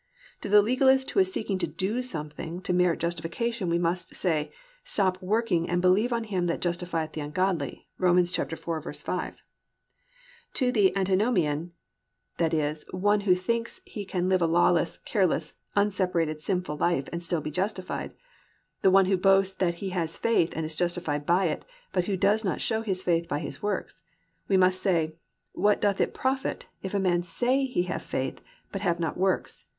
To 0.41 0.49
the 0.49 0.63
legalist 0.63 1.11
who 1.11 1.19
is 1.19 1.31
seeking 1.31 1.59
to 1.59 1.67
do 1.67 2.01
something 2.01 2.59
to 2.63 2.73
merit 2.73 2.99
justification 3.01 3.69
we 3.69 3.77
must 3.77 4.15
say, 4.15 4.51
+"Stop 4.83 5.21
working 5.21 5.69
and 5.69 5.79
believe 5.79 6.11
on 6.11 6.23
Him 6.23 6.47
that 6.47 6.59
justifieth 6.59 7.11
the 7.11 7.21
ungodly"+ 7.21 7.87
(Rom. 7.99 8.17
4:5). 8.17 9.35
To 10.55 10.71
the 10.71 10.95
antinomian, 10.97 11.73
i.e., 12.39 12.49
to 12.49 12.49
the 12.49 12.97
one 12.97 13.21
who 13.21 13.35
thinks 13.35 13.81
he 13.85 14.03
can 14.03 14.27
live 14.27 14.41
a 14.41 14.47
lawless, 14.47 14.97
careless, 15.05 15.53
unseparated, 15.77 16.41
sinful 16.41 16.77
life 16.77 17.07
and 17.13 17.21
still 17.23 17.39
be 17.41 17.51
justified, 17.51 18.11
the 18.81 18.89
one 18.89 19.05
who 19.05 19.17
boasts 19.17 19.53
that 19.53 19.75
he 19.75 19.89
has 19.89 20.17
faith 20.17 20.53
and 20.55 20.65
is 20.65 20.75
justified 20.75 21.27
by 21.27 21.45
it, 21.45 21.63
but 21.93 22.05
who 22.05 22.17
does 22.17 22.43
not 22.43 22.59
show 22.59 22.81
his 22.81 23.03
faith 23.03 23.29
by 23.29 23.37
his 23.37 23.61
works, 23.61 24.01
we 24.47 24.57
must 24.57 24.81
say, 24.81 25.13
"What 25.51 25.79
doth 25.79 26.01
it 26.01 26.15
profit, 26.15 26.65
if 26.81 26.95
a 26.95 26.99
man 26.99 27.21
say 27.21 27.65
he 27.65 27.83
have 27.83 28.01
faith, 28.01 28.41
but 28.71 28.81
have 28.81 28.99
not 28.99 29.15
works? 29.15 29.65